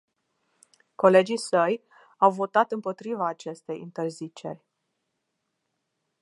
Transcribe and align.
Colegii 0.95 1.37
săi 1.37 1.83
au 2.17 2.31
votat 2.31 2.71
împotriva 2.71 3.27
acestei 3.27 3.79
interziceri. 3.79 4.65